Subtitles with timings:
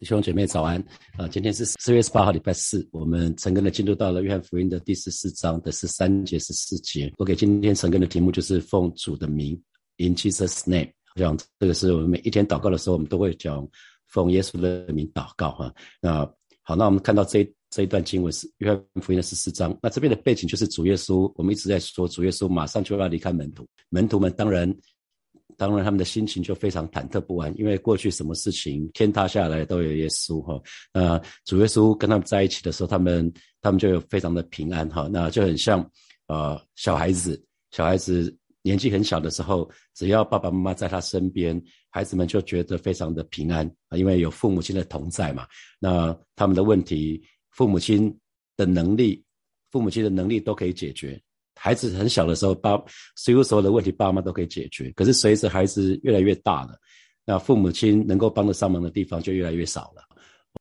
[0.00, 0.82] 弟兄姐妹早安
[1.18, 1.28] 啊！
[1.28, 7.12] 今天是四月十八号，礼拜四，我们陈根的进入到了约翰福音的第十四章的十三节、十四节。
[7.18, 9.52] 我给今天陈根的题目就是奉主的名
[9.98, 10.90] ，In Jesus' name。
[11.16, 13.68] 我想这个是我们每一天祷告的时候，我们都会讲
[14.06, 15.70] 奉耶稣的名祷告哈。
[16.00, 16.24] 那
[16.62, 19.78] 好，那我们看到这这一段经文是约翰福音的十四章。
[19.82, 24.74] 那这边的背景就是主耶稣，我们一直在说主耶稣马上就要离开门徒，门徒们当然。
[25.60, 30.58] 当然，他们的心情就非常忐忑不安，因为过去什么事情天塌下来都有耶稣哈。
[30.90, 33.30] 那主耶稣跟他们在一起的时候，他们
[33.60, 35.06] 他们就有非常的平安哈。
[35.12, 35.86] 那就很像
[36.28, 37.38] 呃小孩子，
[37.72, 45.46] 小孩子年纪很小的时候，只要爸爸妈妈在他身边，孩子们就觉得非常的平安，因为有父母亲的同在嘛。
[45.78, 48.18] 那他们的问题，父母亲
[48.56, 49.22] 的能力，
[49.70, 51.20] 父母亲的能力都可以解决。
[51.62, 52.82] 孩子很小的时候，爸
[53.16, 54.90] 几乎所有的问题，爸妈都可以解决。
[54.96, 56.78] 可是随着孩子越来越大了，
[57.26, 60.02] 那父母亲能够帮得上忙的地方就越来越少了。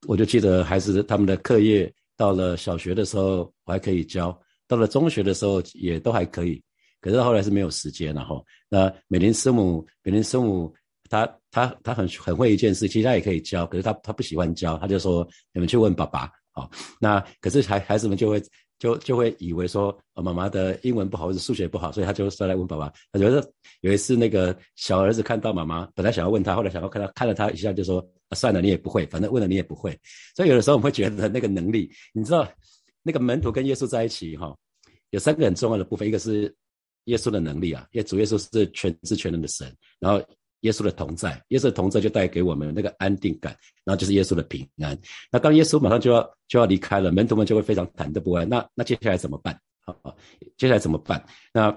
[0.09, 4.29] 我就记得孩子他们的课业到了小学的时候，我还可以教；
[4.67, 6.61] 到了中学的时候也都还可以。
[6.99, 8.35] 可是后来是没有时间了哈。
[8.67, 10.69] 那美玲师母，美玲师母，
[11.09, 16.29] 她她她很很会一件事，其实她也可以教，可是她她不喜欢教，她就说你们去问爸爸。
[16.51, 16.69] 好，
[16.99, 18.43] 那可是孩孩子们就会。
[18.79, 22.91] 就就会以为说，妈妈的英文不好或者数学不好，所以他就说来问爸爸。
[23.11, 23.45] 他觉得
[23.81, 28.03] 有一次那个小儿子看到妈妈，本来想要问他，后来想要看他看了他一下，就说
[28.35, 29.95] 算了，你也不会，反正问了你也不会。
[30.35, 32.47] 所以有的时候我们会觉得那个能力，你知道，
[33.03, 34.55] 那个门徒跟耶稣在一起哈，
[35.09, 36.55] 有三个很重要的部分，一个是
[37.03, 40.25] 耶稣的能力啊，因为主耶稣是全知全能的神，然后。
[40.61, 44.97] 耶稣的同在，耶稣的同在就带给我们那个安定感，然后就是耶稣的平安。
[45.31, 48.47] 那当耶稣马上就要就要离开了，门徒们就会非常忐忑不安。
[48.47, 49.59] 那那接下来怎么办？
[49.85, 49.95] 好，
[50.57, 51.23] 接下来怎么办？
[51.53, 51.75] 那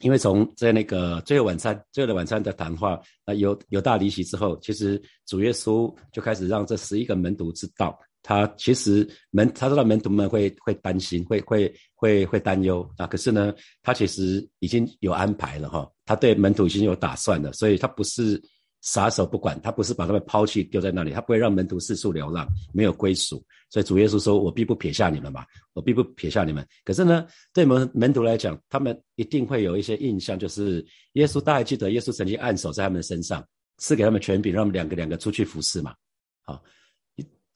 [0.00, 7.98] 因为从在那个最后晚餐、最后的晚餐的谈话，那有有大离席之后，其实主耶稣就开始让这十一个门徒知道。
[8.28, 13.06] 他其实门他知道门徒们会会担心，会会会会担忧啊。
[13.06, 15.88] 可是呢，他其实已经有安排了哈。
[16.04, 18.42] 他对门徒已经有打算了，所以他不是
[18.82, 23.40] 撒手不管，他不是把他们抛弃丢在那里，他不会让门徒四处流浪，没有归属。
[23.70, 25.44] 所以主耶稣说：“我必不撇下你们嘛，
[25.74, 33.46] 我必不撇下你们。”可是呢，对门门徒来讲，他们一定会有一些印象，就是耶稣，大家记得耶稣曾经按手在他们身上，
[33.78, 35.94] 赐给他们权柄，让他们两个两个出去服侍嘛。
[36.42, 36.60] 好。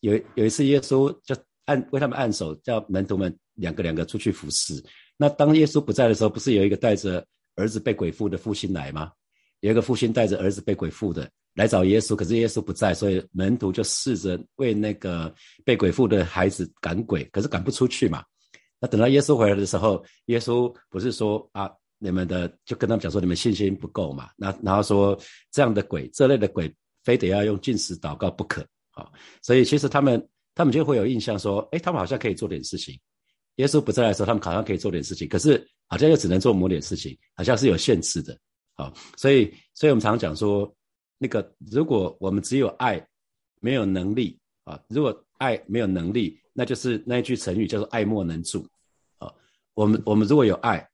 [0.00, 4.82] 有有一次，耶稣就按为他们按手，叫门徒们两个两个出去服侍。
[5.16, 7.24] 那当耶稣不在的时候，不是有一个带着
[7.56, 9.12] 儿子被鬼附的父亲来吗？
[9.60, 15.32] 有一个父亲带着儿子被鬼附的来找耶稣，可是耶稣不在，所以门徒就试着为那个
[15.64, 18.24] 被鬼附的孩子赶鬼，可是赶不出去嘛。
[18.80, 24.30] 那等到耶稣回来的时候，耶稣不是说啊，你们的就跟他们讲说，你们信心不够嘛。
[24.34, 25.18] 那然后说
[25.50, 26.74] 这样的鬼，这类的鬼，
[27.04, 28.66] 非得要用进食祷告不可。
[29.42, 32.98] 所以其实他们他们就会有印象说，哎，他们好像可以做点事情。
[33.56, 38.38] 耶稣不在的时候，他们好像可以做点事情，可是好像又只能做某点事情，好像是有限制的。
[38.74, 40.70] 好，所以所以我们常常讲说，
[41.18, 43.04] 那个如果我们只有爱，
[43.60, 48.66] 没有能力啊，如果爱没有能力，那就是那一句成语叫做爱莫能助。
[49.18, 49.32] 啊，
[49.74, 50.88] 我们我们如果有爱，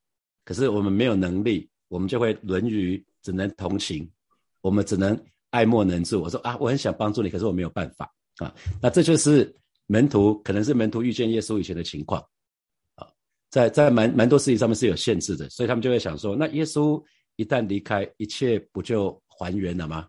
[0.45, 4.09] 可是我们没有能力，我们就会沦于只能同情，
[4.61, 5.19] 我们只能。
[5.57, 6.21] 爱莫能助。
[6.21, 8.55] 我说啊，我很想帮助你，可是我没有办法啊。
[8.83, 9.51] 那这就是
[9.87, 12.21] 门徒，可能是门徒遇见耶稣以前的情况
[12.95, 13.09] 啊。
[13.49, 17.03] 在在蛮蛮多事情上面是有限制的，所以他们就会想说，那耶稣
[17.37, 20.07] 一旦离开，一切不就还原了吗？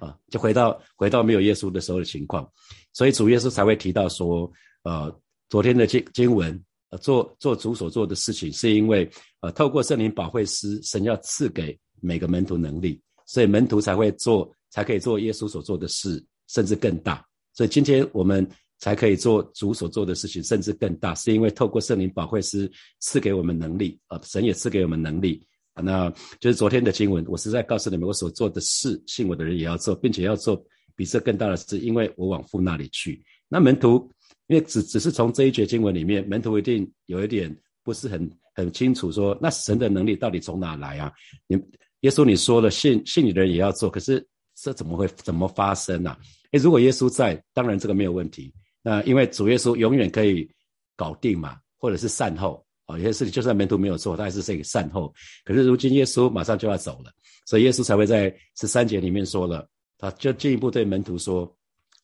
[0.00, 2.50] 啊，就回到回到没有耶稣的时候的情况。
[2.94, 4.50] 所以主耶稣才会提到说，
[4.84, 5.14] 呃，
[5.50, 6.58] 昨天的经经文，
[6.88, 9.06] 呃，做做主所做的事情，是因为
[9.40, 14.50] 呃，透过圣灵保惠师，神要赐给每个门徒能力，所以门徒才会做。
[14.76, 17.24] 才可以做耶稣所做的事，甚至更大。
[17.54, 18.46] 所以今天我们
[18.78, 22.70] 才可以做主所做的事情，甚至更大，是因为透过圣灵保惠师
[23.00, 25.42] 赐给我们能力啊，神也赐给我们能力。
[25.82, 26.10] 那
[26.40, 30.62] 就是昨天的经文，我是在告诉你们，我所做的事，信我的人也要做，并且要做
[30.94, 33.24] 比这更大的事，因为我往父那里去。
[33.48, 34.06] 那门徒，
[34.48, 37.50] 因为只只是从这一节经文里面，门徒一定有一点
[37.82, 41.10] 不是很很清楚，说那神的能力到底从哪来啊？
[41.46, 41.58] 你
[42.00, 44.22] 耶稣你说了，信信你的人也要做，可是。
[44.56, 46.16] 这怎么会怎么发生呢？
[46.52, 48.52] 诶，如果耶稣在，当然这个没有问题。
[48.82, 50.48] 那因为主耶稣永远可以
[50.96, 55.12] 搞定嘛，或者是善后啊，有些事情就算门徒没有做，他还是可以善后。
[55.44, 57.12] 可是如今耶稣马上就要走了，
[57.44, 59.68] 所以耶稣才会在十三节里面说了，
[59.98, 61.54] 他就进一步对门徒说：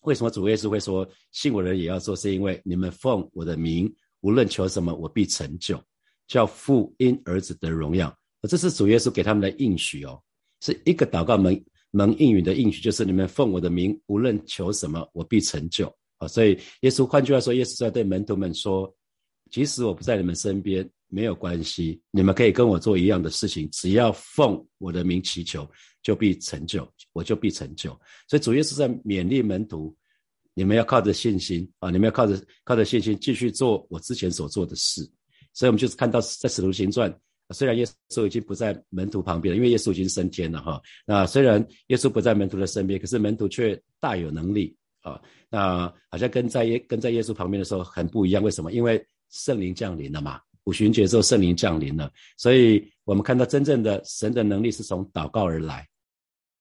[0.02, 2.14] 为什么主耶稣会说信我的人也要做？
[2.14, 3.90] 是因为你们奉我的名，
[4.20, 5.82] 无论求什么，我必成就，
[6.26, 8.14] 叫父因儿子得荣耀。
[8.48, 10.20] 这是主耶稣给他们的应许哦，
[10.60, 11.64] 是一个祷告门。
[11.92, 15.86] 蒙应允的应许，就是你们奉我的名，无论求什么，我必成就。
[16.16, 18.92] 啊，所以耶稣换句话说，耶稣在对门徒们说，
[19.50, 25.68] 即使我不在你们身边，没有关系，你们可以跟我做一样的事情，只要奉我的名祈求，
[26.02, 27.90] 就必成就，我就必成就。
[28.26, 29.94] 所以主耶稣在勉励门徒，
[30.54, 35.02] 你们要靠着信心啊，你们要靠着靠着信心继续做我之前所做的事。
[35.52, 37.14] 所以，我们就是看到在使徒行传，
[37.52, 40.80] 虽然耶稣已经不在门徒旁边了，因为耶稣已经升天了哈。
[41.04, 45.20] 那虽然耶稣不在门徒的身边，可是门徒却大有能力啊。
[45.48, 48.42] 那好像跟在耶跟在耶稣旁边的时候很不一样。
[48.42, 48.72] 为什么？
[48.72, 50.40] 因为圣灵降临了嘛。
[50.64, 55.84] 五旬节之后，圣灵降临了，所以我们看到真正的神的能力是从祷告而来，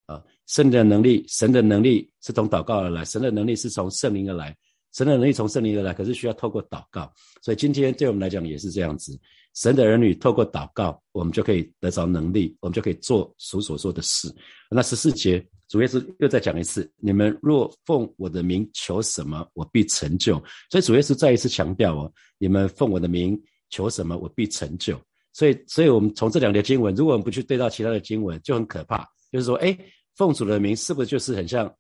[0.08, 4.58] 啊，神的能力，神的能力是从祷告而来，神的能力是从圣灵而来，
[4.92, 9.16] 神的能力从圣灵而来，可是需要透过祷告，所以今天对我们来讲也是这样子，
[9.56, 14.34] 神的儿女透过祷告，我们就可以得着能力，我们就可以做属所做的事。
[14.70, 20.36] 那十四节主耶稣又再讲一次，你们若奉我的名求什么，我必成就。
[20.70, 23.42] 所以主耶稣再一次强调哦，你们奉我的名。
[23.74, 25.00] 求什么，我必成就。
[25.32, 29.08] 所以，所以我们从这两节经文，如果我们不去对照其他的经文，就很可怕。
[29.32, 29.78] 就是说，哎，
[30.18, 31.74] 奉主的名，是不是就是很像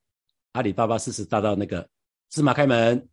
[0.53, 1.85] 阿里巴巴四十大道那个
[2.29, 3.06] 芝麻开门，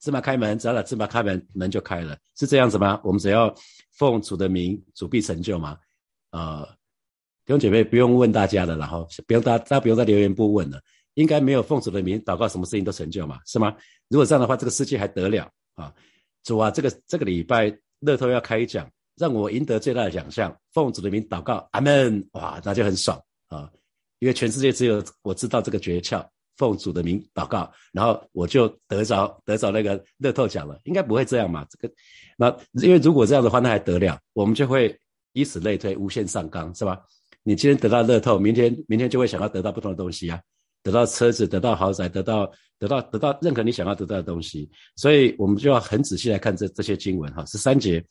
[0.00, 3.00] 芝麻开门，只要把芝麻开门，门就开了，是这样子吗？
[3.04, 3.54] 我们只要
[3.92, 5.78] 奉主的名，主必成就吗？
[6.30, 6.64] 呃，
[7.44, 10.80] 弟兄姐妹不用问大家的，然后不用大大家不用在留言部问了，
[11.14, 13.76] 应该没有奉主的名祷告，什么事情都成就嘛，是吗？
[14.08, 15.94] 如果这样的话，这个世界还得了啊？
[16.42, 17.76] 主啊，这个这个礼拜。
[18.02, 20.58] 乐透要开奖，让我赢得最大的奖项。
[20.72, 22.26] 奉主的名祷告，阿门！
[22.32, 23.70] 哇，那就很爽啊，
[24.20, 26.26] 因为全世界只有我知道这个诀窍。
[26.60, 30.78] 奉主的名祷告，然后我就得着得着那个乐透奖了。
[30.84, 31.66] 应该不会这样嘛？
[31.70, 31.94] 这个，
[32.36, 34.18] 那因为如果这样的话，那还得了？
[34.34, 34.94] 我们就会
[35.32, 37.00] 以此类推，无限上纲，是吧？
[37.42, 40.38] 你今天得到乐透，明天明天就会想要得到不同的东西啊。
[40.82, 47.44] 得到车子，得到豪宅，得到得到得到任何你想要得到的东西，所以我们就要很仔细来看这这些经文哈。
[47.44, 48.02] 十三节，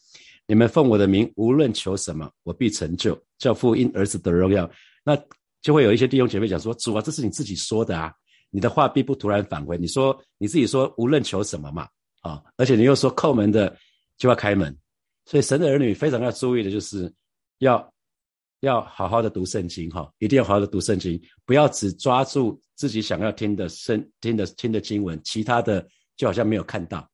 [0.45, 4.69] 你们奉我的名，无论求什么，我必成就，叫父因儿子得荣耀。
[5.03, 5.17] 那
[5.63, 8.13] 就会有一些弟兄姐妹讲说：主啊，这是你自己说的啊，
[8.49, 9.77] 你的话必不突然返回。
[9.77, 11.87] 你说你自己说无论求什么嘛，
[12.21, 13.75] 啊，而且你又说叩门的
[14.17, 14.75] 就要开门，
[15.25, 17.13] 所以神的儿女非常要注意的就是
[17.59, 17.91] 要。
[18.61, 25.87] 要好好的读圣经哈，一定要好好的读圣经，不要只抓住自己想要听的圣听的听的经文，其他的
[26.17, 27.09] 就好像没有看到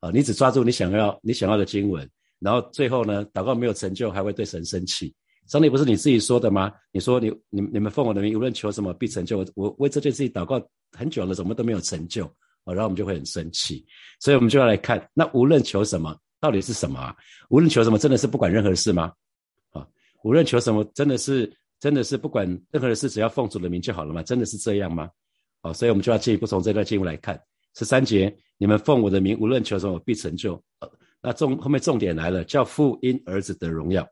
[0.00, 0.10] 啊。
[0.10, 5.14] 你只抓住你想要你想要的经文，然后最后呢，祷告没有成就，还会对神生气。
[5.50, 6.72] 上帝不是你自己说的吗？
[6.92, 9.38] 你说你你你们奉我的名，无论求什么必成就。
[9.38, 10.64] 我我为这件事情祷告
[10.96, 12.24] 很久了，怎么都没有成就
[12.62, 12.72] 啊？
[12.72, 13.84] 然后我们就会很生气。
[14.20, 17.16] 所以我们就要来看，那无论求什么，到底是什么啊？
[17.48, 19.12] 无论求什么，真的是不管任何事吗？
[19.72, 19.84] 啊
[20.22, 24.22] 无论求什么，真的是真的是不管任何的事，只要奉主的名就好了吗？
[24.22, 25.10] 真的是这样吗？
[25.62, 27.36] 好，所以我们就要进一步从这段经文来看
[27.76, 30.62] 十三节：你们奉我的名，无论求什么，必成就。
[31.20, 34.08] 那重后面重点来了，叫父因儿子得荣耀，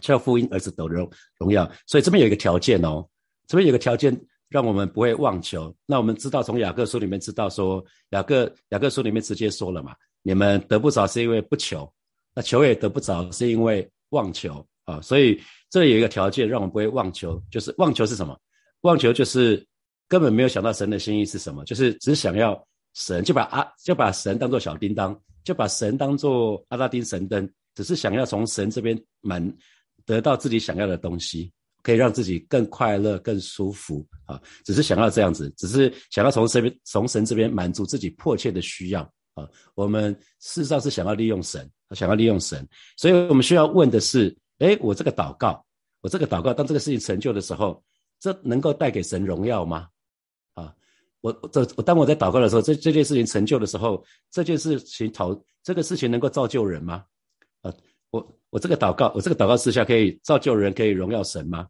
[0.00, 1.08] 叫父因儿子得荣
[1.38, 1.70] 荣耀。
[1.86, 3.06] 所以这边有一个条件哦，
[3.46, 5.74] 这边有个条件让我们不会妄求。
[5.86, 11.92] 那我们知道从雅各书里面知道说，雅各雅各书里面直接说了嘛，你们得不着是因为不求，
[12.34, 14.66] 那求也得不着是因为妄求。
[14.84, 15.36] 啊，所以
[15.68, 18.38] 这里有一个条件，让我们不会妄求，就是妄求是什么？
[18.82, 19.66] 妄求就是
[20.06, 22.56] 根本没有想到神的心意是什么，就是只想要
[22.94, 29.42] 神，就把阿就把神当做小叮当，就把神当做阿拉丁神灯，只是想要从神这边满
[30.06, 39.02] 得到自己想要的东西，可以让自己更快乐、更舒服啊，只是想要这样子，只是想要从这边从神这边满足自己迫切的需要
[39.34, 39.46] 啊。
[39.74, 44.34] 我们事实上是想要利用神，想要利用神，所以我们需要问的是。
[44.58, 45.62] 哎，我这个祷告，
[46.00, 47.84] 我这个祷告，当这个事情成就的时候，
[48.18, 49.86] 这能够带给神荣耀吗？
[50.54, 50.74] 啊，
[51.20, 57.04] 我这我当我在祷告的时候，这这件事情成就的时候，这件事情讨这个事情能够造就人吗？
[57.60, 57.74] 啊，
[58.08, 61.68] 我我这个祷告，我这个祷告之下可以造就人，可以荣耀神吗？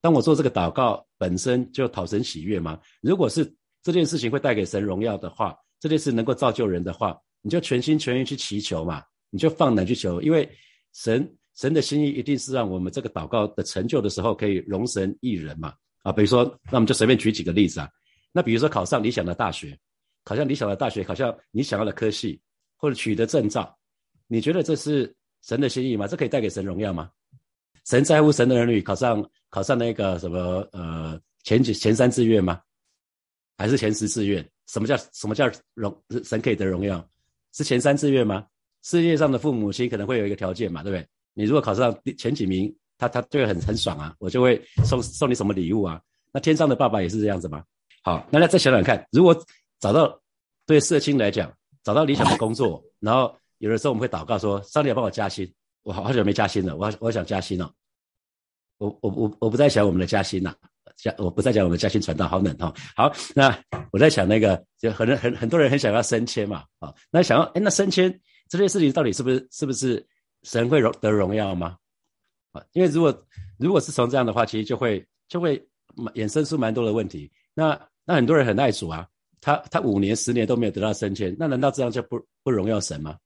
[0.00, 2.78] 当我做这个祷告本身就讨神喜悦吗？
[3.00, 3.52] 如果是
[3.82, 10.48] 这件事情会带给神荣耀的话，这件事能够造就人的话，你就全心全意去祈求嘛，你就放胆去求，因为
[10.92, 11.28] 神。
[11.54, 15.74] 神的心意一定是让我们这个祷告的成就的时候，可以容神一人嘛？
[16.02, 17.86] 啊，比如说，那我们就随便举几个例子啊。
[18.32, 19.78] 那比如说考上理想的大学，
[20.24, 22.40] 考上理想的大学，考上你想要的科系，
[22.78, 23.76] 或者取得证照，
[24.28, 26.06] 你觉得这是神的心意吗？
[26.06, 27.10] 这可以带给神荣耀吗？
[27.86, 32.60] 神在乎神的儿女考上考上那个什么呃前几前三志愿吗？
[33.58, 34.48] 还是前十志愿？
[34.68, 35.94] 什么叫什么叫荣
[36.24, 37.04] 神可以得荣耀？
[37.52, 38.46] 是前三志愿吗？
[38.82, 41.06] 世界上的父母亲可能会有一个条件嘛，对不对？
[41.34, 46.00] 你如果考上前几名，他他就会很很爽啊，我就会送送你什么礼物啊？
[46.32, 47.62] 那天上的爸爸也是这样子吗？
[48.02, 49.36] 好，那再想想看，如果
[49.80, 50.20] 找到
[50.66, 51.52] 对社青来讲，
[51.84, 55.48] 找到理想的工作，然后有的时候我们会祷告说：“上帝帮我加薪，
[55.84, 57.72] 我好好久没加薪了，我我想加薪了。”
[58.78, 60.52] 我我我我不再想我们的加薪了，
[60.96, 62.74] 加我不再讲我们的加薪传道，好冷哈。
[62.96, 63.56] 好，那
[63.92, 68.12] 我在想那个，就很很很多人很想要升迁嘛，啊，那想要哎，那升迁
[68.48, 70.04] 这件事情到底是不是是不是
[70.42, 71.76] 神会荣得荣耀吗？
[72.50, 73.26] 啊，因为如果
[73.58, 75.64] 如果是从这样的话，其实就会就会
[76.14, 77.30] 衍生出蛮多的问题。
[77.54, 79.06] 那那很多人很爱主啊，
[79.40, 83.16] 他他五年十年都没有得到升迁，那难道这样就不不荣耀神吗？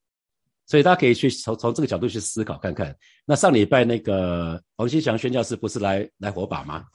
[0.67, 2.95] 所以大家可以去从从这个角度去思考看看。
[3.25, 6.85] 那上礼拜那个王新祥宣教师不是来来火把吗？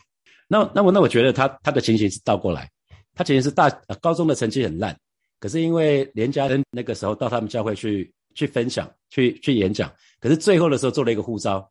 [0.46, 2.70] 那那我那我觉得他他的情形是倒过来，
[3.14, 3.70] 他情形是大
[4.02, 4.94] 高中的成绩很烂，
[5.40, 11.66] 可是因为连家人那个时候到他们教会去去分享去去演讲，可是最后的时候做了一个呼召，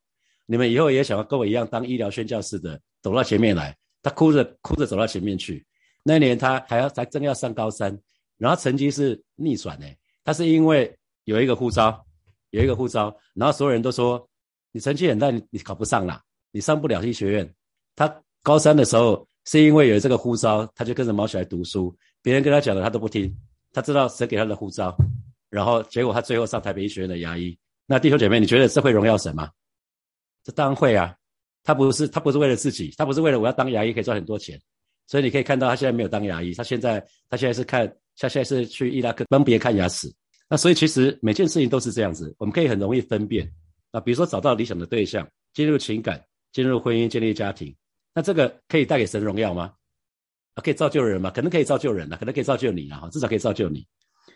[0.48, 3.76] 你们以后也想要跟我一样当医疗宣教师的，走到前面来。
[4.04, 5.64] 他哭着哭着走到前面去。
[6.02, 7.96] 那年他还要才正要上高三，
[8.40, 9.86] 然后成绩是逆转呢。
[10.24, 10.92] 他是因为。
[11.26, 12.06] 有一个护照，
[12.50, 14.28] 有一个护照，然后所有人都说
[14.72, 17.54] 你成绩很烂，你考不上了，你上不了医学院。
[17.96, 23.36] 他高三的时候是因为有这个护照，他就跟着毛起来读书，别人跟他讲的他都不听，
[23.74, 24.96] 他知道谁给他的护照，
[25.50, 27.58] 然后结果他最后上台北医学院的牙医。
[27.86, 29.50] 那弟兄姐妹，你觉得这会荣耀神吗？
[30.44, 31.16] 这当然会啊，
[31.64, 34.60] 他不是他不是为了自己，他不是为了我要当牙医可以赚很多钱，
[35.08, 37.88] 所以你可以看到他现在没有当牙医，他现在他现在是看
[38.18, 40.12] 他现在是去伊拉克帮别人看牙齿。
[40.52, 43.50] 那所以其实每件事情都是这样子，我们可以很容易分辨
[43.92, 47.74] 啊，比如说找到理想的对象，进入情感，进入婚姻，建立家庭，
[48.14, 49.74] 那这个可以带给神荣耀吗？
[50.56, 51.32] 啊，可以造就人吗？
[51.32, 53.88] 可能可以造就人啊，可能可以造就你啊，至少可以造就你。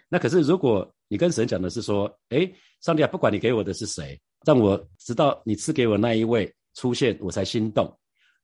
[0.07, 7.93] 那可是如果你跟神讲的是说，哎，上帝啊，不管你给我的是谁，让我直到你赐给我那一位出现，我才心动，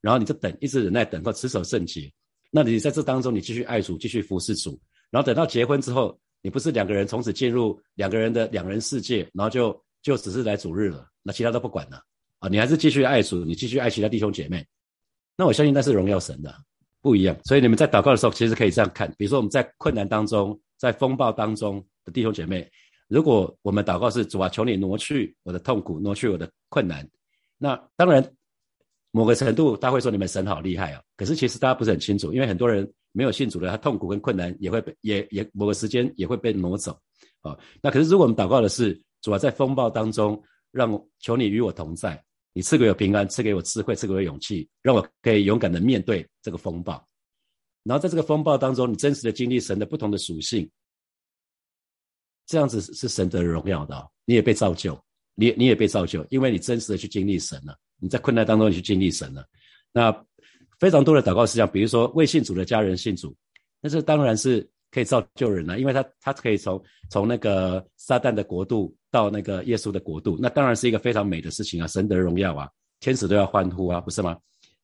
[0.02, 2.12] 然后你就等，一直忍耐等到，持守圣洁。
[2.52, 4.78] 那你在这当中，你继续爱主，继续服侍主，
[5.10, 6.20] 然后等到结婚之后。
[6.42, 12.02] 你不是两个人从此进入两个人的两人世界，然后就就只是来主日了，那其他都不管了
[12.40, 12.50] 啊！
[12.50, 14.66] 你还是继续爱主，你继续爱其他弟兄姐妹，
[15.38, 16.52] 那我相信那是荣耀神的，
[17.00, 17.38] 不一样。
[17.44, 22.68] 所以你们在祷告的时候，其实可以这样看，比如说我们在困难当中，在风暴当中的弟兄姐妹，
[23.08, 27.08] 如果我们祷告是主啊，求你挪去我的痛苦，挪去我的困难，
[27.60, 28.28] 那当然
[29.12, 32.92] 某个程度他会说你们神好厉害啊，可是其实大家不是很清楚，因为很多人。
[33.14, 36.98] 没有信主的，他痛苦跟困难也会被也也某个时间也会被挪走，
[37.42, 40.42] 啊，那可是如果我们祷告的是主啊，在风暴当中，
[40.72, 40.90] 让
[41.20, 47.06] 求你与我同在，你赐给我平安，赐给我智慧，赐给我勇气，让我可以勇敢的面对这个风暴，
[47.84, 50.70] 然后在这个风暴当中，你真实的经历神的不同的属性，
[52.46, 54.98] 这样子是神的荣耀的，你也被造就，
[55.36, 59.46] 你你也被造就，因为你真实的去经历神了，你在困难当中你去经历神了，
[59.92, 60.26] 那。
[60.82, 63.36] 非常多的祷告事项，比如说为信主的家人信主，
[63.80, 72.68] 那这当然是可以造就人了，因为他他可以从从那个撒旦的国度到那个耶稣的国度，那当然是一个非常美的事情啊，神的荣耀啊，
[73.00, 74.36] 天使都要欢呼啊，不是吗？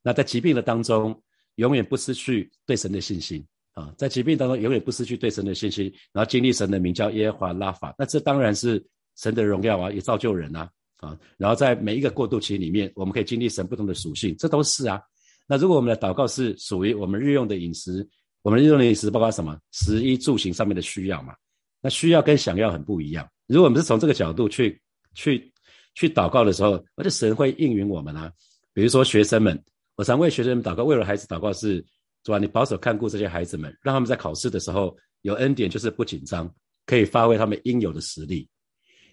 [0.03, 1.19] 那在疾病的当中，
[1.55, 8.85] 永远不失去对神的信心啊，在疾病当中永远不失去对神的信心，然后经历神的名叫耶和华拉法，那这当然是
[9.15, 15.01] 神的荣耀啊，也造就人啊啊，然后在每一个过渡期里面，我们可以经历神不同的属性，这都是啊。
[15.47, 18.05] 那如果我们的祷告是属于我们日用的饮食，
[18.41, 19.57] 我们日用的饮食包括什么？
[19.71, 21.33] 食衣住行上面的需要嘛？
[21.81, 23.25] 那需要跟想要很不一样。
[23.47, 24.81] 如果我们是从这个角度去
[25.15, 25.49] 去
[25.95, 28.29] 去祷告的时候，而且神会应允我们啊。
[28.73, 29.57] 比如说学生们，
[29.95, 31.83] 我常为学生们祷告，为了孩子祷告是，
[32.23, 36.53] 主啊，你保守看顾这些孩子们，让他们在考试的时候有恩典，就是不紧张，
[36.85, 38.49] 可以发挥他们应有的实力。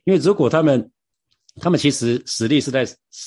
[0.03, 0.91] 因为如果他们
[1.61, 2.85] 他们其实实力是在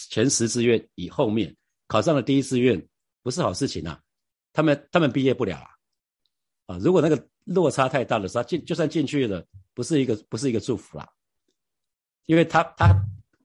[0.10, 1.56] 前十志愿以后面
[1.88, 2.86] 考上了第一志愿。
[3.24, 4.00] 不是好事情啊，
[4.54, 5.70] 他们他们毕业不了啊，
[6.68, 11.08] 啊，如果那个落差太大的时候，进就算进去了，不是一个不是一个祝福啦，
[12.26, 12.94] 因为他他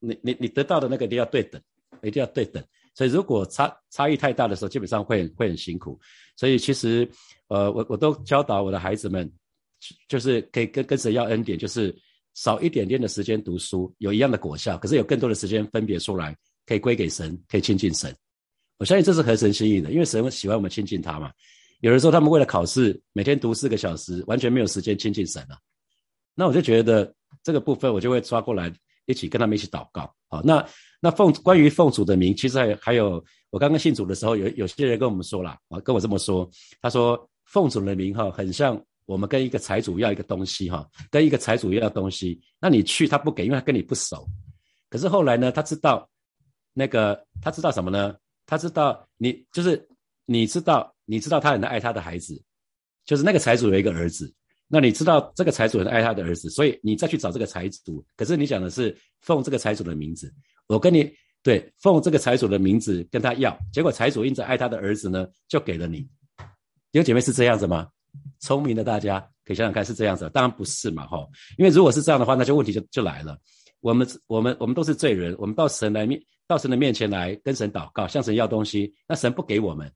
[0.01, 1.61] 你你你得到的那个一定要对等，
[2.03, 2.63] 一定要对等，
[2.95, 5.99] 所以如果差差异太大的时候，基本上会很会很辛苦，
[6.37, 7.09] 所以其实
[7.49, 9.31] 呃我我都教导我的孩子们，
[10.09, 11.95] 就是可以跟跟神要恩典，就是
[12.35, 16.37] 少一点点的时间读书，有一样的果效，可是有更多的时间分别出来，
[16.67, 18.15] 可以归给神，可以亲近神。
[18.83, 21.31] 我相信这是合神心意的，因为神喜欢我们亲近他嘛。
[21.83, 25.57] 有的时候他们为了考试，每天读四个小时，完全没有时间亲近神了。
[26.35, 28.73] 那我就觉得这个部分，我就会抓过来
[29.07, 30.13] 一起跟他们一起祷告。
[30.27, 30.67] 好，那
[30.99, 44.27] 那奉关于奉主的名，其实还有还有我刚刚信主的时候，有有些人跟我们说了啊，跟我这么说，他说奉主的名哈，很像我们跟一个财主要一个东西哈，跟一个财主要东西，那你去他不给，因为他跟你不熟。
[44.91, 46.11] 可是后来呢，他知道
[46.73, 48.17] 那个他知道什么呢？
[48.53, 49.83] 他知道你就是
[50.27, 52.39] 你知道，你知道他很爱他的孩子，
[53.07, 54.31] 就是那个财主有一个儿子，
[54.69, 58.05] 那你知道这个财主很爱他的儿子，所以你再去找这个财主。
[58.15, 60.31] 可是你讲的是奉这个财主的名字，
[60.67, 61.11] 我跟你
[61.43, 66.07] 对奉这个财主的名字跟他要，结果财主因着爱他的儿子呢，就给了你。
[66.91, 67.89] 有姐妹是这样子吗？
[68.41, 70.29] 聪明的大家可以想想看，是这样子？
[70.29, 71.27] 当然不是嘛，哈！
[71.57, 73.39] 因为如果是这样的话，那就问题就就来了。
[73.83, 79.93] 我们我们我们都是罪人，我们到神来面到神的面前来跟神祷告，向神要东西，那神不给我们。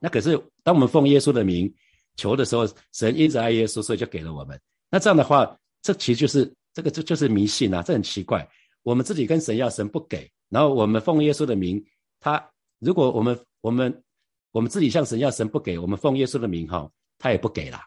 [0.00, 1.72] 那可是当我们奉耶稣的名
[2.16, 4.60] 求的时候，神因着爱耶稣，所以就给了我们。
[4.90, 8.48] 那这样的话，这其实就是这个就就是迷信啊，这很奇怪。
[8.82, 11.82] 我们自己跟神要，神不给，然后我们奉耶稣的名，
[12.20, 12.42] 他
[12.78, 14.02] 如果我们我们
[14.50, 17.86] 我们自己向神要，神不给我们奉耶稣的名哈，他也不给啦。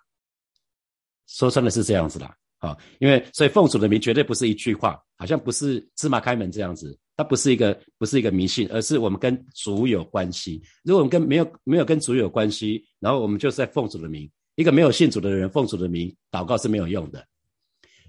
[1.27, 2.67] 说穿了是这样子啦的。
[2.67, 10.59] 好，因为所以奉主的名绝对不是一句话，好像不是芝麻开门这样子，它不是一个不是一个迷信，而是我们跟主有关系。
[10.83, 17.23] 如果我们跟没有没有跟主有关系，然后我们就是在奉主的名，一个没有信主的人奉主的名祷告是没有用的。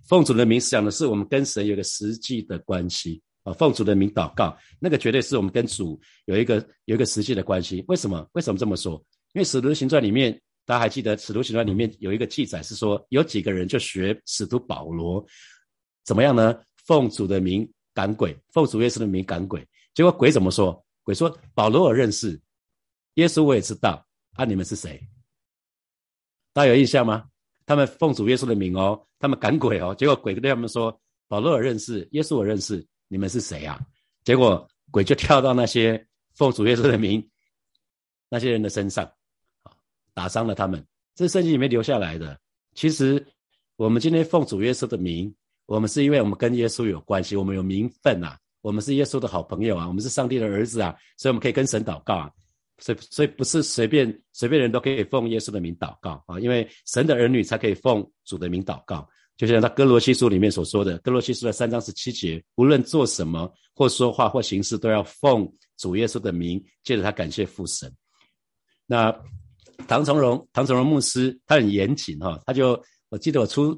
[0.09, 7.85] 奉主的名是讲的是我们跟神有一个实际的关系啊，奉主的名祷告，那个绝对是我们跟主有一个有一个实际的关系。
[7.87, 8.27] 为什么？
[8.33, 8.95] 为什么这么说？
[9.35, 10.41] 因为使徒行传里面。
[10.69, 15.27] 大家还记得《使徒行传》里面有一个记载，是说有几个人就学使徒保罗，
[16.05, 16.55] 怎么样呢？
[16.85, 19.67] 奉主的名赶鬼，奉主耶稣的名赶鬼。
[19.95, 20.85] 结果鬼怎么说？
[21.03, 22.39] 鬼说：“保罗我认识，
[23.15, 25.03] 耶稣我也知道，啊，你们是谁？”
[26.53, 27.25] 大家有印象吗？
[27.65, 29.95] 他们奉主耶稣的名哦，他们赶鬼哦。
[29.95, 33.81] 结果鬼对他们说：“保罗我认识，耶稣我认识，你们是谁啊？”
[34.23, 37.27] 结果鬼就跳到那些奉主耶稣的名
[38.29, 39.11] 那些人的身上。
[40.19, 40.85] 打伤了他们，
[41.15, 42.37] 这是圣经里面留下来的。
[42.75, 43.25] 其实
[43.77, 45.33] 我们今天奉主耶稣的名，
[45.67, 52.29] 我们是因为我们跟耶稣有关系，我们有名分啊，我们是耶稣的好朋友啊，我们是上帝的儿子啊，所以我们可以跟神祷告啊。
[52.79, 59.09] 所以，所以不是随便随便人都可以奉耶稣的名祷告啊，因为神的儿女才可以奉主的名祷告。
[59.37, 67.89] 就像他哥罗西书里面所说的，哥罗西书的三章十七节，无论做什么或说话或行事，都要奉主耶稣的名，借着他感谢父神。
[68.85, 69.17] 那。
[69.89, 73.73] 唐从容，唐从容牧师，他很严谨哈，他就我记得我初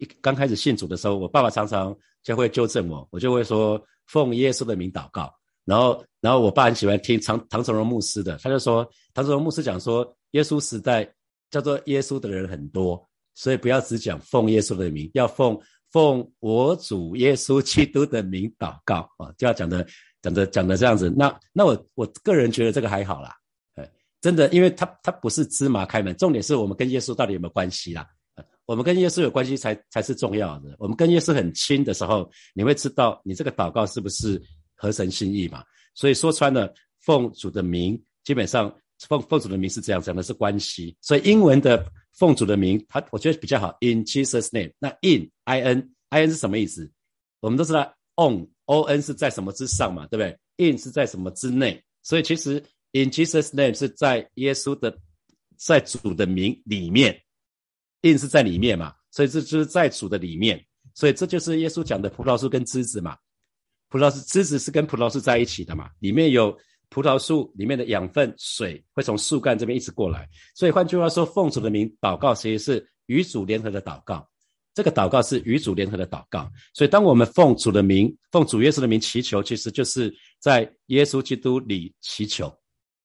[0.00, 5.32] 一刚开始信主的时候，我爸爸常常就会纠正我，我就会说奉耶稣的名祷告，
[5.64, 11.08] 然后然后我爸很喜欢听唐唐从容牧师的，他就说唐从容牧师讲说耶稣时代
[11.50, 15.56] 叫做耶稣的人很多，所以不要只讲奉耶稣的名，要奉
[15.92, 19.86] 奉我主耶稣基督的名祷告啊，就要讲的
[20.22, 23.36] 讲的讲的这样子，那那我我个人觉得这个还好啦。
[24.24, 28.08] 真的，因为他他不是芝麻开门，重点是我们跟耶稣到底有没有关系啦？
[28.64, 30.74] 我们跟耶稣有关系才才是重要的。
[30.78, 34.42] 我们跟耶稣很亲的时候，你会知道你这个祷告是不是
[34.76, 35.62] 合神心意嘛？
[35.94, 38.74] 所以说穿了，奉主的名，基本上
[39.06, 40.96] 奉奉主的名是这样讲的是关系。
[41.02, 44.72] 所以英文的奉主的名，它我觉得比较好，In Jesus' name。
[44.78, 46.90] 那 In I N I N 是什么意思？
[47.40, 51.84] 我们都知道 On O N 是在什么之上嘛，对不对？In 是在什么之内？
[52.02, 52.64] 所以其实。
[52.94, 54.96] In Jesus' name 是在耶稣的，
[55.56, 57.20] 在主的名里面
[58.02, 63.18] ，in 是在里面嘛，所以这就是在主的里面，所以这就是耶稣讲的葡萄树跟枝子嘛，
[63.88, 66.56] 葡萄是枝子是跟葡萄树在一起的嘛，里面有
[66.88, 74.24] 葡萄树里面的养分水会从树干这边一直过来，所以换句话说，奉主的名祷告其实是与主联合的祷告，
[74.72, 82.56] 这个祷告是与主联合的祷告，所以当我们奉主的名，奉主耶稣的名祈求，其实就是在耶稣基督里祈求。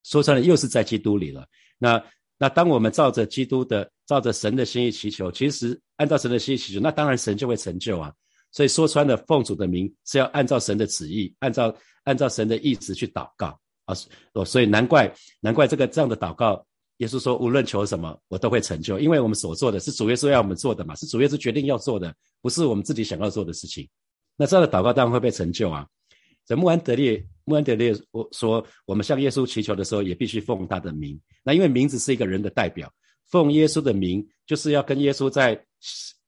[0.04, 1.46] 说穿了，又是在基督里了。
[1.78, 2.04] 那
[2.38, 8.14] 那当我们照着基督的、照着神的心意祈求，其实按照神的心意祈求，那当然神就会成就啊。
[8.52, 13.48] 所以说穿了，奉主的名是要按照神的旨意，按照按照神的意志去祷告
[13.86, 13.96] 啊。
[14.34, 16.66] 哦，所以难怪难怪这个这样的祷告，
[16.98, 23.88] 耶稣说无论求什么，我都会成就，因为我们所做的是主耶稣要我们做的嘛，是主耶稣决定要做的，不是我们自己想要做的事情。
[24.36, 25.86] 那这样的祷告当然会被成就啊。
[26.50, 31.16] 在穆安德烈，穆安德烈我说，我们向耶稣祈求的时候，也必须奉他的名。
[31.44, 32.92] 那因为名字是一个人的代表，
[33.30, 35.64] 奉耶稣的名，就是要跟耶稣在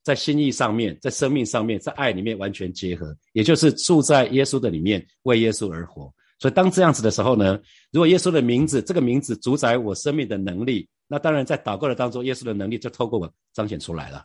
[0.04, 6.08] 在心意上面，在生命上面，在爱里面完全结合，也就是住在耶稣的里面，为耶稣而活。
[6.38, 14.24] 所以当这样子的时候呢，如果耶稣的名字，这个名字主宰我生命的能力，那当然在祷告的当中，耶稣的能力就透过我彰显出来了。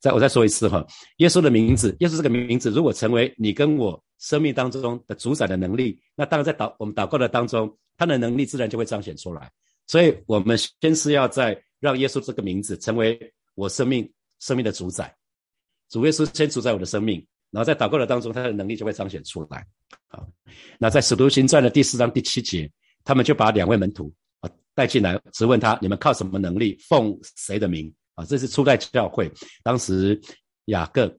[0.00, 0.84] 再我再说一次哈，
[1.18, 9.50] 耶稣的名字，耶稣这个名名字，如果成为你跟我生命当中的主宰的能力，那当然在祷我们祷告的当中，他的能力自然就会彰显出来。
[9.86, 13.18] 所以，我们先是要在让耶稣这个名字成为
[13.54, 15.14] 我生命生命的主宰，
[15.90, 19.66] 主耶稣先主宰我的生命，然后在祷告的当中，他的能力就会彰显出来。
[20.08, 20.26] 好，
[20.78, 22.70] 那在使徒行传的第四章第七节，
[23.04, 24.10] 他们就把两位门徒
[24.40, 27.92] 啊带进来，质问他：你们靠什么能力，奉谁的名？
[28.24, 29.30] 这是初代教会，
[29.62, 30.20] 当时
[30.66, 31.12] 雅各，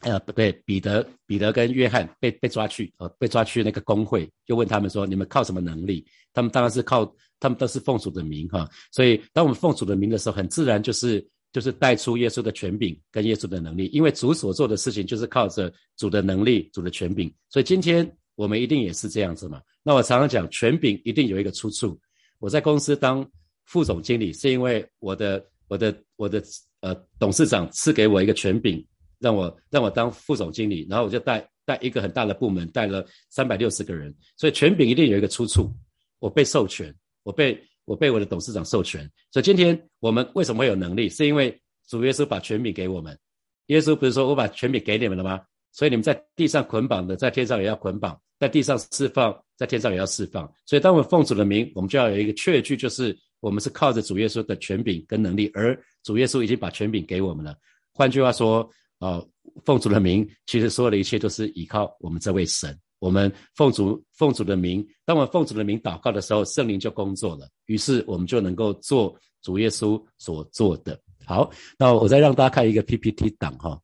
[0.00, 6.04] 呃，不对，彼得，彼得跟约翰被被抓去，呃，被抓去那个公会，就问他们说：你们靠什么能力？
[6.32, 8.68] 他们当然是靠，他们都是奉主的名，哈。
[8.92, 17.32] 所以当我们奉主的名的时候，很自然就是就是带出耶稣的权柄跟耶稣的能力，因为主所做的事情就是靠着主的能力、主的权柄。
[17.48, 19.62] 所以今天我们一定也是这样子嘛。
[19.82, 21.98] 那我常常讲，权柄一定有一个出处。
[22.38, 23.26] 我在公司当
[23.64, 25.42] 副总经理，是因为我的。
[25.68, 26.42] 我的我的
[26.80, 28.84] 呃董事长赐给我一个权柄，
[29.18, 35.72] 让我让我当副总经理，然后我就带带一个很大的部门，带了三百六十个人，所以权柄一定有一个出处，
[36.18, 43.18] 我被授权，我被我被我的董事长授权，所以今天我们为什么会有能力，是因为主耶稣把权柄给我们，
[43.66, 45.40] 耶稣不是说我把权柄给你们了吗？
[45.72, 53.16] 所以你们在地上捆绑的，在天上也要捆绑，在地上释放，在天上也要释放，所以当我们奉主的名，我们就要有一个确据，就是。
[53.44, 57.54] 我们是靠着主耶稣的权柄跟能力，而主耶稣已经把权柄给我们了。
[57.92, 58.66] 换句话说，
[58.98, 59.22] 啊，
[59.66, 62.74] 奉主的名，其实所有的一切都是依靠我们这位神。
[63.00, 70.98] 我们奉主奉主的名，当我们奉主的名祷告的时候，圣灵就工作了，于是我们就能够做主耶稣所做的。
[71.26, 73.78] 好，那我再让大家看一个 PPT 档哈，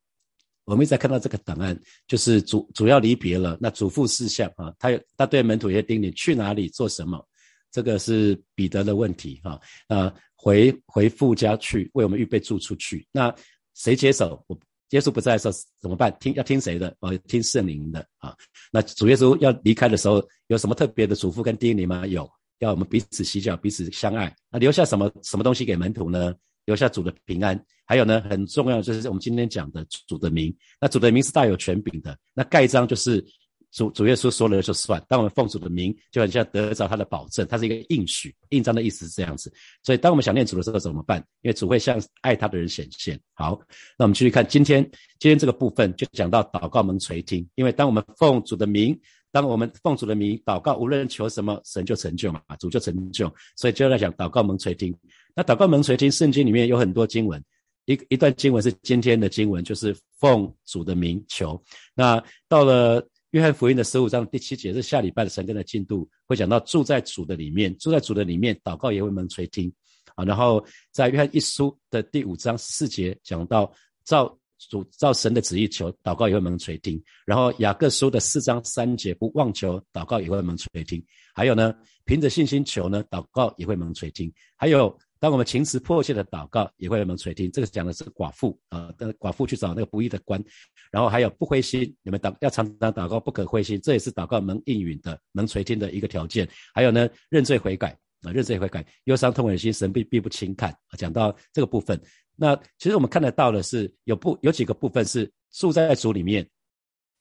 [0.65, 7.23] 我们一直在看到这个档案，就是主主要离别了，那嘱咐事项啊，他他对门徒也叮咛去哪里做什么。
[7.71, 13.07] 这个是彼得的问题哈，那回回父家去，为我们预备住处去。
[13.11, 13.33] 那
[13.75, 14.43] 谁接手？
[14.47, 16.13] 我耶稣不在的时候怎么办？
[16.19, 16.93] 听要听谁的？
[16.99, 18.35] 哦，听圣灵的啊。
[18.73, 22.05] 那主耶稣要离开的时候，有什么特别的嘱咐跟叮咛吗？
[22.05, 22.29] 有，
[22.59, 24.35] 要我们彼此洗脚，彼此相爱。
[24.49, 26.35] 那留下什么什么东西给门徒呢？
[26.65, 27.57] 留下主的平安。
[27.85, 30.53] 还有呢，很重要就是我们今天讲的主的名。
[30.79, 32.17] 那主的名是大有权柄的。
[32.33, 33.25] 那盖章就是。
[33.71, 39.51] 主主耶稣说了就算，当我们奉主的名，就很像得着他的保证，它是一个应许，印章的意思是这样子。
[39.81, 41.19] 所以当我们想念主的时候怎么办？
[41.41, 43.17] 因为主会向爱他的人显现。
[43.33, 43.57] 好，
[43.97, 44.83] 那我们继续看今天
[45.19, 47.47] 今天这个部分，就讲到祷告门垂听。
[47.55, 48.99] 因为当我们奉主的名，
[49.31, 53.33] 当我们奉主的名祷告，无论求什么，神就成就嘛，主就成就。
[53.55, 54.93] 所以就在讲祷告门垂听。
[55.33, 57.41] 那祷告门垂听，圣经里面有很多经文，
[57.85, 61.63] 一一段经文是今天的经文，就是奉主的名求。
[61.95, 63.07] 那到了。
[63.31, 69.71] 约翰福音的十五章第七节是下礼拜的神根的进度，会讲到住在主的里面，住在主的里面，祷告也会蒙垂听
[70.15, 70.25] 啊。
[70.25, 73.71] 然后在约翰一书的第五章四节讲到
[74.03, 74.37] 照
[74.69, 77.01] 主照神的旨意求，祷告也会蒙垂听。
[77.25, 81.01] 然后雅各书的四章三节不妄求，祷告也会蒙垂听。
[81.33, 84.31] 还有呢，凭着信心求呢，祷告也会蒙垂听。
[84.57, 84.93] 还有。
[85.21, 87.51] 当我们情辞迫切的祷告，也会蒙垂听。
[87.51, 90.43] 这个讲的是寡妇啊，寡妇去找那个不义的官，
[90.91, 96.49] 然后还有不灰心，你们祷要常常祷告，不可灰心，这也是祷告能应允的、能垂听的一个条件。
[96.73, 100.97] 还有呢，认罪悔改啊，认罪悔改，忧伤痛悔的心，神必必不轻看啊。
[100.97, 102.01] 讲到这个部分，
[102.35, 106.49] 那其实我们看得到的是，有不有几个部分是住在主里面，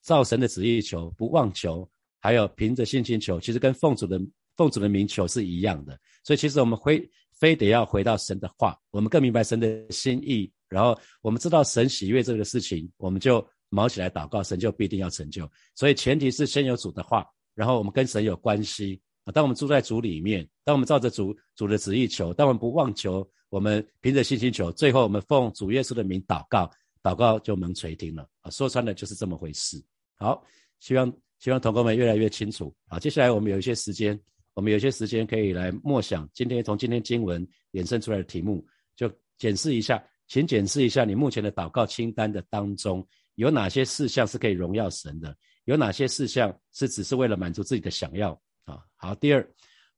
[0.02, 1.86] 照神的旨意求，不妄求，
[2.20, 4.18] 还有凭着信心求，其实跟奉主的
[4.56, 5.94] 奉主的名求是一样的。
[6.24, 7.06] 所以其实我们会。
[7.40, 15.50] 非得要回到神的话，我们更明白神的心意，然后我们知道神喜悦这个事情，我们就毛起来祷告，神就必定要成就。
[15.74, 19.32] 所以前提是先有主的话，然后我们跟神有关系啊。
[19.32, 26.70] 当我们住在主里面，当我们照着主主的旨意求，当我们不妄求，我们凭着信心求，最后我们奉主耶稣的名祷告，
[27.02, 28.50] 祷告就能垂听了啊。
[28.50, 29.82] 说穿了就是这么回事。
[30.16, 30.44] 好，
[30.78, 32.98] 希望希望同工们越来越清楚啊。
[32.98, 34.20] 接下来我们有一些时间。
[34.54, 45.34] 我们有些时间可以来默想，今天从今天经文衍生出来的题目，就检视一下，请检视一下你目前的祷告清单的当中，有哪些事项是可以荣耀神的，
[45.64, 48.32] 有哪些事项是只是为了满足自己的想要
[48.64, 48.80] 啊？
[48.96, 49.48] 好，第二，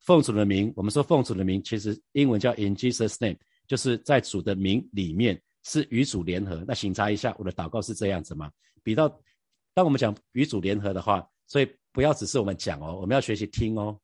[0.00, 6.64] 奉主的名，我们说奉主的名，其实英文叫 In Jesus' name，就是在主的名里面是与主联合。
[6.68, 8.50] 那请查一下，我的祷告是这样子吗？
[8.82, 9.08] 比到，
[9.74, 13.98] 当我们讲与主联合的话，所以不要只是我们讲哦，我们要学习听哦。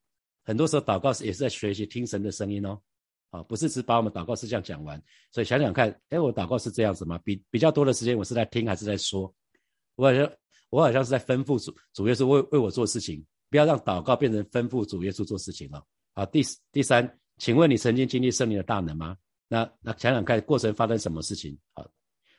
[0.48, 2.80] 很多时候祷告是也是在学习听神的声音哦，
[3.28, 4.98] 啊，不是只把我们祷告事项讲完。
[5.30, 7.20] 所以想想看，哎，我祷告是这样子吗？
[7.22, 9.30] 比比较多的时间我是在听还是在说？
[9.96, 10.32] 我好像
[10.70, 15.84] 我好像是在吩咐主主耶稣为为我做事情，不要让祷告变成吩咐主耶稣做事情了。
[16.14, 19.18] 好，第第三，请问你曾经经历圣灵的大能吗？
[19.48, 21.54] 那那想想看过程发生什么事情？
[21.74, 21.87] 好，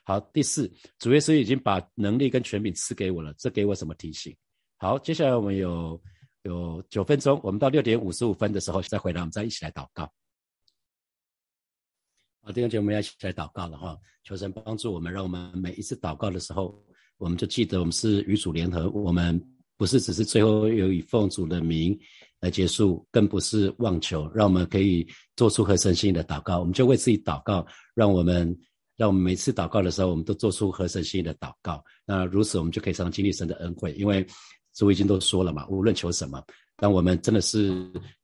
[0.02, 0.68] 好，第四，
[0.98, 4.36] 主耶稣已经把能力跟权柄赐给我了，这给我什么提醒？
[4.78, 6.02] 好，接下来我们有。
[6.42, 10.10] 有九分钟，我们到六点五十五分的时候再回来，我们再一起来祷告。
[12.42, 13.98] 好，弟兄姐妹，我们要一起来祷告了哈！
[14.24, 16.82] 求神帮助我们，让我们每一次祷告的时候，
[17.18, 19.38] 我们就记得我们是与主联合，我们
[19.76, 21.98] 不是只是最后有以奉主的名
[22.40, 26.58] 来结束，更不是妄求，让我们可以做出合神心意的祷告。
[26.58, 28.58] 我们就为自己祷告，让我们
[28.96, 31.84] 让我们每次祷告的时候，我们都做出合神心意的祷告。
[32.06, 34.26] 那如此，我们就可以常常经历神的恩惠，因为
[34.80, 36.42] 主已经都说了嘛，无论求什么，
[36.78, 37.68] 当我们真的是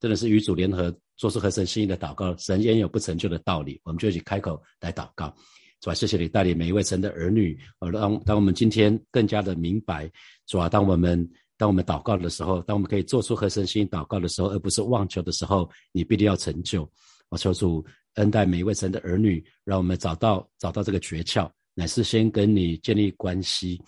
[0.01, 3.79] 真的是与主联合，做出合神心意的祷告，神焉有不成就的道理？
[3.85, 5.31] 我们就一起开口来祷告。
[5.83, 10.11] 主啊，谢谢你带领每一位神的儿女，呃，当当我们今天更加的明白，
[10.47, 16.91] 主啊，当我们当我们祷告的时候，当我们可以做出合神心意祷告的时候，而不是妄求的时候，你必定要成就。
[17.29, 23.79] 我求主恩待每一位神的儿女，让我们找到找到这个诀窍，乃是先跟你建立关系，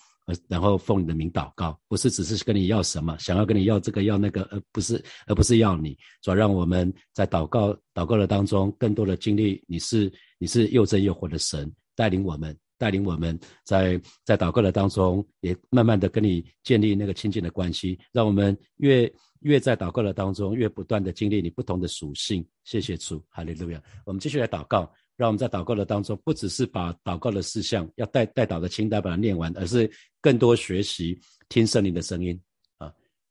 [0.48, 10.12] 然后奉你的名祷告，不是只是跟你要什么，想要跟你要这个要那个，而不是而不是要你，主要让我们在祷告祷告的当中，更多的经历你是。
[10.40, 22.46] 你是又真又活的神，带领我们，带领我们在在祷告的当中，也慢慢的跟你建立那个亲近的关系，让我们越越在祷告的当中，越不断的经历你不同的属性。
[22.62, 23.82] 谢谢主，哈利路亚。
[24.06, 32.40] 我们继续来祷告，让我们在祷告的当中，不只是把祷告的事项要带带祷的清单把它念完，而是更多学习听圣灵的声音
[32.78, 32.90] 啊，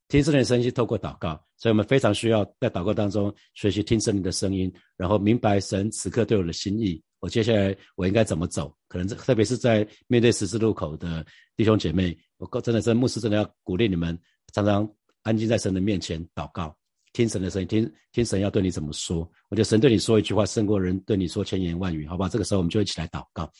[0.09, 1.41] 听圣灵的声音透过祷告。
[1.55, 7.01] 所以我们非常需要在祷告当中学习听圣灵的声音，然后明白神此刻对我的心意。
[7.19, 8.71] 我接下来我应该怎么走？
[8.87, 14.15] 可能特别是在面对十字路口的弟兄姐妹，我真的是牧师真的要鼓励你们，
[14.53, 14.87] 常常
[15.23, 16.77] 安静在神的面前祷告，
[17.17, 19.27] 听神的声音，听听神要对你怎么说。
[19.49, 22.29] 我觉得神对你说一句话，胜过人对你说千言万语，好吧？
[22.29, 23.51] 这个时候我们就一起来祷告。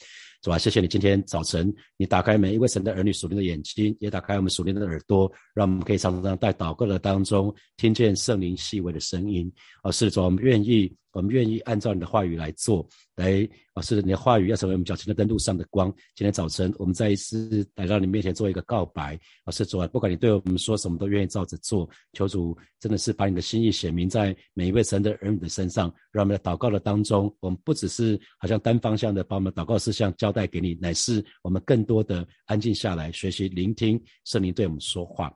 [0.44, 9.52] 主啊，谢谢你今天早晨，你打开每一位神的儿女属灵的眼睛，也打开我们属灵的耳朵，让我们可以常常在祷告的当中听见圣灵细微的声音。
[9.82, 15.92] 哦，是主，我们愿意，我们愿意按照你的话语来做，来，老师你的话语要成为我们脚前的灯路上的光。
[16.14, 19.20] 今天早晨，我们再一次来到你面前做一个告白。
[19.46, 21.90] 哦，是主，不管你对我们说什么，都愿意照着做。
[22.14, 30.14] 求主真的是把你的心意写明在每一位神的儿女的身上，让我们在祷告的当中，我们不只是好像单方向的把我们祷告事项。
[30.18, 35.34] 交代给你，乃是我们更多的安静下来，学习聆听圣灵对我们说话。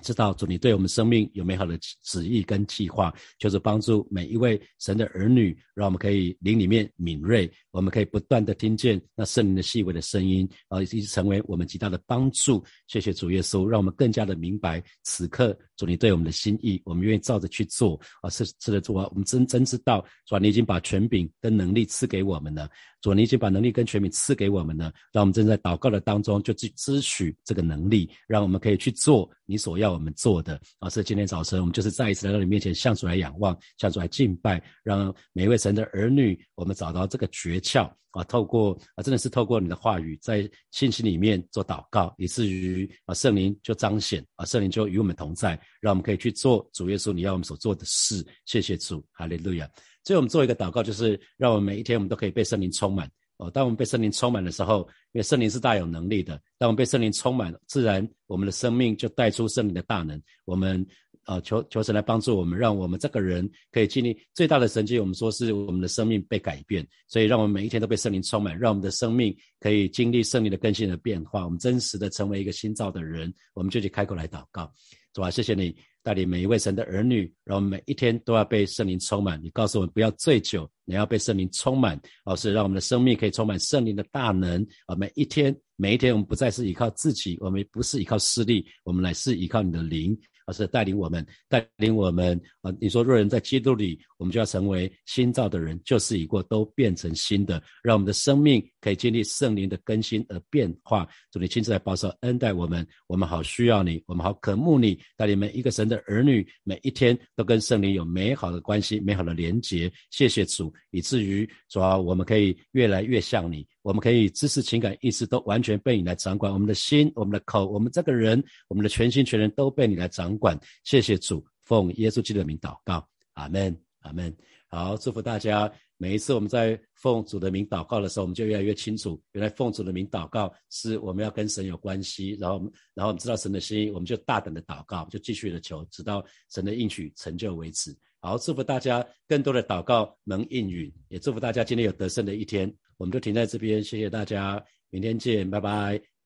[0.00, 12.64] 知道主你对我们生命有美好的旨意跟计划，就是帮助每一位神的儿女，让我们可以灵里面敏锐，我们可以不断的听见那圣灵的细微的声音，啊，以及成为我们极大的帮助。
[12.86, 18.00] 谢谢主耶稣，让我们更加的明白此刻主你对我们的心意，我们愿意照着去做。
[18.22, 22.68] 啊，是是的主啊，我们真真知道，主啊你已经把权柄跟能力赐给我们了，
[23.02, 29.90] 主啊你已经把能力跟权柄赐给我们了，让我们正在祷告的当中就去支取这个能力，让我们可以去做你所要。
[29.90, 37.26] 我们做的啊，是今天早晨我们就是再一次来到你面前，向主来仰望，向主来敬拜，让每一位神的儿女，我们找到这个
[37.60, 48.26] 窍啊，透过啊，真的是透过你的话语，在信息里面做祷告，以至于啊，圣灵就彰显啊，圣灵就与我们同在，让我们可以去做主耶稣你要我们所做的事。
[48.46, 49.70] 谢谢主，哈利路亚。
[50.02, 53.08] 最后我们做一个祷告，就是让我们每一天我们都可以被圣灵充满。
[53.36, 54.80] 哦，当我们被圣灵充满的时候，
[55.12, 56.38] 因为圣灵是大有能力的。
[56.58, 60.20] 当我们被圣灵充满，自然我们的生命就带出圣灵的大能。
[60.44, 60.86] 我们
[61.24, 64.98] 啊，求求神来帮助我们，让我们这个人可以经历最大的神迹。
[64.98, 71.44] 我们说是我们的生命被改变，所以让我们每一天都被圣灵充满，让我们的生命可以经历圣灵的更新的变化。
[71.44, 74.72] 我们真实的成为一个新造的人，我们就去开口来祷告。
[75.12, 75.74] 主啊，谢谢你。
[76.02, 79.38] 带领每一位神的儿女，让我们每一天都要被圣灵充满。
[79.42, 84.96] 你告诉我们不要醉酒，你要被圣灵充满，而是让我们的生命可以充满圣灵的大能啊！
[84.96, 90.18] 每一天，每一天，我们不再是依靠自己，我们不是依靠势力，我们乃是依靠你的灵。
[90.52, 92.72] 是带领我们，带领我们啊！
[92.80, 101.08] 你说，若人在基督里，我们就要成为新造的人，旧事已过，都变成新的，让我们的生命可以经历圣灵的更新而变化。
[101.30, 109.90] 主，你亲自来保守恩待我们，我们好需要你，我们好渴慕你，带领每一个神的儿女，每一天都跟圣灵有美好的关系、美好的连结。
[110.10, 113.66] 谢谢主，以至于主啊，我们可以越来越像你。
[113.82, 120.58] 我们可以知识、情感、意识都完全被你来掌管，我们的心、我们的口、我们这个人、我们的全心全人都被你来掌管。
[120.84, 124.34] 谢谢主，奉耶稣基督的名祷告，阿门，阿门。
[124.70, 125.70] 好，祝福大家。
[125.96, 132.36] 每一次我们在奉主的名祷告的时候，我们就越来越清楚，原来奉主的名祷告是我们要跟神有关系。
[132.40, 132.58] 然后，
[132.94, 137.94] 然后我们知道神的心意，我们就大胆的祷告，就继续的求，直到神的应许成就为止。
[138.20, 142.72] 好，祝福大家更多的祷告能应允，也祝福大家今天有得胜的一天。
[142.96, 146.19] 我们就停在这边，谢谢大家，明天见，拜拜。